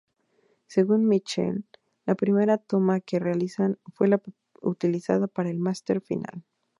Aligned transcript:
Según 0.65 1.07
Mitchell, 1.07 1.63
la 2.07 2.15
primera 2.15 2.57
toma 2.57 3.01
que 3.01 3.19
realizaron 3.19 3.77
fue 3.93 4.07
la 4.07 4.19
utilizada 4.63 5.27
para 5.27 5.51
el 5.51 5.59
máster 5.59 6.01
final. 6.01 6.43